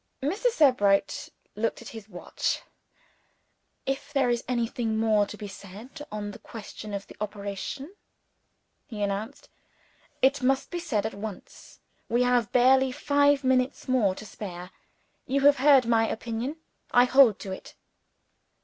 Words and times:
Mr. 0.23 0.47
Sebright 0.49 1.29
looked 1.55 1.79
at 1.83 1.89
his 1.89 2.09
watch. 2.09 2.63
"If 3.85 4.11
there 4.11 4.31
is 4.31 4.43
anything 4.47 4.97
more 4.97 5.27
to 5.27 5.37
be 5.37 5.47
said 5.47 6.01
on 6.11 6.31
the 6.31 6.39
question 6.39 6.95
of 6.95 7.05
the 7.05 7.15
operation," 7.21 7.93
he 8.87 9.03
announced, 9.03 9.47
"it 10.23 10.41
must 10.41 10.71
be 10.71 10.79
said 10.79 11.05
at 11.05 11.13
once. 11.13 11.81
We 12.09 12.23
have 12.23 12.51
barely 12.51 12.91
five 12.91 13.43
minutes 13.43 13.87
more 13.87 14.15
to 14.15 14.25
spare. 14.25 14.71
You 15.27 15.41
have 15.41 15.57
heard 15.57 15.85
my 15.85 16.09
opinion. 16.09 16.55
I 16.89 17.05
hold 17.05 17.37
to 17.41 17.51
it." 17.51 17.75